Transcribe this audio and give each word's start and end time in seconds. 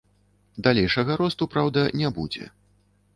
Далейшага 0.67 1.17
росту, 1.21 1.43
праўда, 1.57 1.83
не 2.01 2.09
будзе. 2.17 2.49